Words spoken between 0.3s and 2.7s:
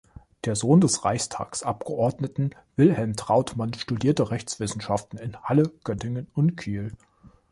Der Sohn des Reichstagsabgeordneten